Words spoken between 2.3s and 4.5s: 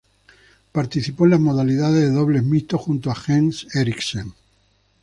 Mixtos junto a Jens Eriksen.